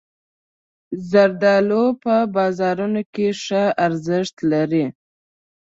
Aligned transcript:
زردالو 1.09 1.83
په 2.03 2.15
بازارونو 2.35 3.01
کې 3.13 3.27
ښه 3.43 3.63
ارزښت 3.85 4.35
لري. 4.51 4.85